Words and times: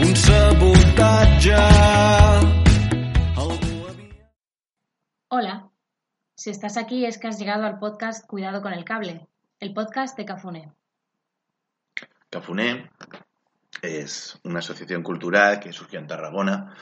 un 0.00 0.16
sabotatge 0.16 1.54
Hola, 5.28 5.70
si 6.34 6.50
estás 6.50 6.76
aquí 6.76 7.06
es 7.06 7.18
que 7.18 7.28
has 7.28 7.38
llegado 7.38 7.64
al 7.64 7.78
podcast 7.78 8.26
Cuidado 8.26 8.62
con 8.62 8.72
el 8.72 8.84
cable, 8.84 9.28
el 9.60 9.72
podcast 9.72 10.16
de 10.16 10.24
Cafuné. 10.24 10.72
Cafuné 12.28 12.90
es 13.80 14.38
una 14.44 14.58
asociación 14.58 15.02
cultural 15.02 15.60
que 15.60 15.72
surgió 15.72 16.00
en 16.00 16.06
Tarragona 16.06 16.74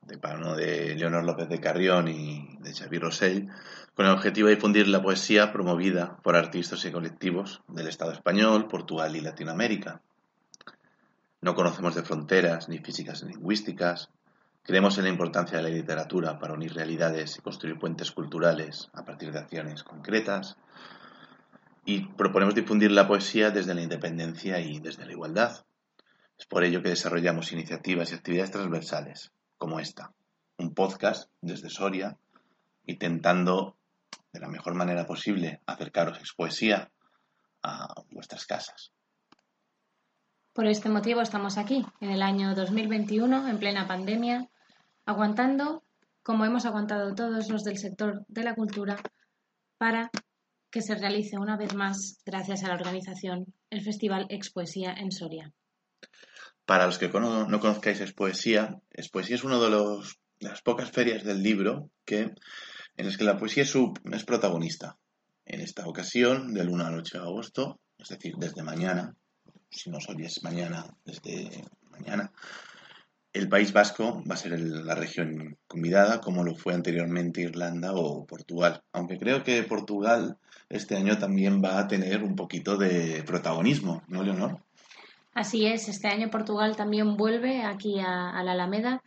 de 0.00 0.18
pano 0.18 0.54
de 0.54 0.94
Leonor 0.94 1.24
López 1.24 1.48
de 1.48 1.60
Carrión 1.60 2.08
y 2.08 2.55
de 2.66 2.74
Xavier 2.74 3.02
Rosell, 3.02 3.48
con 3.94 4.06
el 4.06 4.12
objetivo 4.12 4.48
de 4.48 4.56
difundir 4.56 4.88
la 4.88 5.00
poesía 5.00 5.52
promovida 5.52 6.18
por 6.22 6.36
artistas 6.36 6.84
y 6.84 6.90
colectivos 6.90 7.62
del 7.68 7.86
Estado 7.86 8.12
español, 8.12 8.68
Portugal 8.68 9.14
y 9.16 9.20
Latinoamérica. 9.20 10.02
No 11.40 11.54
conocemos 11.54 11.94
de 11.94 12.02
fronteras, 12.02 12.68
ni 12.68 12.78
físicas 12.78 13.22
ni 13.22 13.32
lingüísticas. 13.32 14.10
Creemos 14.62 14.98
en 14.98 15.04
la 15.04 15.10
importancia 15.10 15.58
de 15.58 15.62
la 15.62 15.68
literatura 15.68 16.38
para 16.38 16.54
unir 16.54 16.74
realidades 16.74 17.38
y 17.38 17.40
construir 17.40 17.78
puentes 17.78 18.10
culturales 18.10 18.88
a 18.92 19.04
partir 19.04 19.32
de 19.32 19.38
acciones 19.38 19.84
concretas. 19.84 20.56
Y 21.84 22.06
proponemos 22.14 22.56
difundir 22.56 22.90
la 22.90 23.06
poesía 23.06 23.50
desde 23.52 23.74
la 23.74 23.82
independencia 23.82 24.58
y 24.58 24.80
desde 24.80 25.06
la 25.06 25.12
igualdad. 25.12 25.64
Es 26.36 26.46
por 26.46 26.64
ello 26.64 26.82
que 26.82 26.88
desarrollamos 26.88 27.52
iniciativas 27.52 28.10
y 28.10 28.16
actividades 28.16 28.50
transversales 28.50 29.30
como 29.56 29.78
esta, 29.78 30.12
un 30.58 30.74
podcast 30.74 31.30
desde 31.40 31.70
Soria, 31.70 32.18
intentando 32.86 33.76
de 34.32 34.40
la 34.40 34.48
mejor 34.48 34.74
manera 34.74 35.06
posible 35.06 35.60
acercaros 35.66 36.18
ex 36.18 36.32
poesía 36.34 36.90
a 37.62 38.02
vuestras 38.10 38.46
casas. 38.46 38.92
Por 40.52 40.66
este 40.66 40.88
motivo 40.88 41.20
estamos 41.20 41.58
aquí, 41.58 41.84
en 42.00 42.10
el 42.10 42.22
año 42.22 42.54
2021, 42.54 43.48
en 43.48 43.58
plena 43.58 43.86
pandemia, 43.86 44.48
aguantando, 45.04 45.82
como 46.22 46.44
hemos 46.44 46.64
aguantado 46.64 47.14
todos 47.14 47.48
los 47.48 47.62
del 47.62 47.78
sector 47.78 48.24
de 48.28 48.42
la 48.42 48.54
cultura, 48.54 48.96
para 49.76 50.10
que 50.70 50.80
se 50.80 50.94
realice 50.94 51.38
una 51.38 51.56
vez 51.56 51.74
más, 51.74 52.22
gracias 52.24 52.64
a 52.64 52.68
la 52.68 52.74
organización, 52.74 53.52
el 53.68 53.82
Festival 53.82 54.26
Expoesía 54.30 54.94
en 54.94 55.12
Soria. 55.12 55.52
Para 56.64 56.86
los 56.86 56.98
que 56.98 57.08
no 57.08 57.60
conozcáis 57.60 58.00
Expoesía, 58.00 58.80
Expoesía 58.92 59.36
es 59.36 59.44
una 59.44 59.58
de, 59.58 59.68
de 59.68 60.48
las 60.48 60.62
pocas 60.62 60.90
ferias 60.90 61.22
del 61.22 61.42
libro 61.42 61.90
que, 62.04 62.34
en 62.96 63.06
las 63.06 63.16
que 63.16 63.24
la 63.24 63.38
poesía 63.38 63.64
es, 63.64 64.24
protagonista. 64.24 64.96
En 65.44 65.60
esta 65.60 65.86
ocasión, 65.86 66.54
del 66.54 66.68
1 66.68 66.86
al 66.86 66.98
8 66.98 67.18
de 67.18 67.24
agosto, 67.24 67.80
es 67.98 68.08
decir, 68.08 68.34
desde 68.36 68.62
mañana, 68.62 69.14
si 69.70 69.90
no 69.90 69.98
hoy 70.08 70.24
es 70.24 70.42
mañana, 70.42 70.86
desde 71.04 71.64
mañana, 71.90 72.32
el 73.32 73.48
País 73.48 73.72
Vasco 73.72 74.22
va 74.28 74.34
a 74.34 74.38
ser 74.38 74.58
la 74.58 74.94
región 74.94 75.58
convidada, 75.66 76.20
como 76.20 76.42
lo 76.42 76.54
fue 76.54 76.74
anteriormente 76.74 77.42
Irlanda 77.42 77.92
o 77.92 78.24
Portugal. 78.26 78.82
Aunque 78.92 79.18
creo 79.18 79.44
que 79.44 79.62
Portugal 79.62 80.38
este 80.68 80.96
año 80.96 81.18
también 81.18 81.62
va 81.62 81.78
a 81.78 81.86
tener 81.86 82.22
un 82.22 82.34
poquito 82.34 82.76
de 82.76 83.22
protagonismo, 83.24 84.02
¿no, 84.08 84.22
Leonor? 84.22 84.62
Así 85.34 85.66
es, 85.66 85.88
este 85.88 86.08
año 86.08 86.30
Portugal 86.30 86.76
también 86.76 87.16
vuelve 87.16 87.62
aquí 87.62 88.00
a, 88.00 88.42
la 88.42 88.52
Alameda 88.52 89.02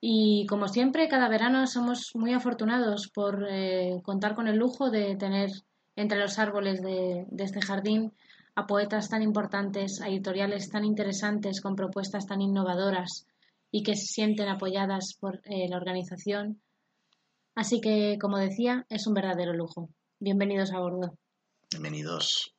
y 0.00 0.46
como 0.46 0.68
siempre, 0.68 1.08
cada 1.08 1.28
verano 1.28 1.66
somos 1.66 2.10
muy 2.14 2.32
afortunados 2.32 3.08
por 3.08 3.46
eh, 3.48 4.00
contar 4.02 4.34
con 4.34 4.48
el 4.48 4.56
lujo 4.56 4.90
de 4.90 5.16
tener 5.16 5.50
entre 5.96 6.18
los 6.18 6.38
árboles 6.38 6.82
de, 6.82 7.26
este 7.38 7.62
jardín 7.62 8.12
a 8.54 8.66
poetas 8.66 9.08
tan 9.08 9.22
importantes, 9.22 10.00
a 10.00 10.08
editoriales 10.08 10.70
tan 10.70 10.84
interesantes, 10.84 11.60
con 11.60 11.74
propuestas 11.74 12.26
tan 12.26 12.40
innovadoras 12.40 13.26
y 13.70 13.82
que 13.82 13.96
se 13.96 14.06
sienten 14.06 14.48
apoyadas 14.48 15.16
por 15.18 15.40
eh, 15.44 15.68
la 15.68 15.76
organización. 15.76 16.60
Así 17.54 17.80
que, 17.80 18.18
como 18.20 18.38
decía, 18.38 18.84
es 18.88 19.06
un 19.06 19.14
verdadero 19.14 19.52
lujo. 19.52 19.88
Bienvenidos 20.20 20.72
a 20.72 20.80
bordo. 20.80 21.18
Bienvenidos. 21.70 22.54